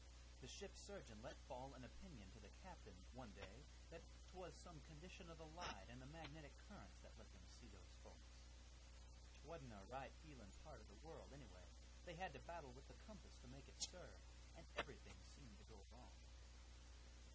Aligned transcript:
"The 0.41 0.47
ship's 0.47 0.81
surgeon 0.81 1.21
let 1.21 1.37
fall 1.47 1.75
an 1.77 1.83
opinion 1.85 2.31
to 2.33 2.39
the 2.41 2.49
captain, 2.65 2.95
one 3.13 3.29
day, 3.37 3.65
that 3.91 4.01
'twas 4.33 4.55
some 4.57 4.81
condition 4.89 5.29
o' 5.29 5.35
the 5.35 5.45
light 5.53 5.85
and 5.89 6.01
the 6.01 6.07
magnetic 6.09 6.57
currents 6.67 6.97
that 7.05 7.13
let 7.19 7.29
them 7.31 7.45
see 7.45 7.67
those 7.69 7.93
folks. 8.01 8.39
'Twa'n't 9.45 9.69
a 9.71 9.83
right 9.93 10.09
feeling 10.25 10.49
part 10.65 10.81
of 10.81 10.87
the 10.89 10.97
world, 11.07 11.29
anyway; 11.31 11.69
they 12.05 12.15
had 12.15 12.33
to 12.33 12.39
battle 12.49 12.71
with 12.73 12.87
the 12.87 12.95
compass 13.05 13.37
to 13.41 13.47
make 13.49 13.67
it 13.69 13.77
serve, 13.79 14.23
an' 14.57 14.65
everything 14.75 15.21
seemed 15.37 15.59
to 15.59 15.65
go 15.65 15.77
wrong. 15.93 16.15